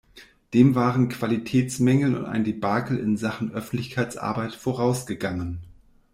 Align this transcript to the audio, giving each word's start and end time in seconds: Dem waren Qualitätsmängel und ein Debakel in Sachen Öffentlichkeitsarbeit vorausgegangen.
Dem 0.55 0.73
waren 0.73 1.09
Qualitätsmängel 1.09 2.17
und 2.17 2.25
ein 2.25 2.43
Debakel 2.43 2.97
in 2.97 3.17
Sachen 3.17 3.51
Öffentlichkeitsarbeit 3.51 4.55
vorausgegangen. 4.55 5.59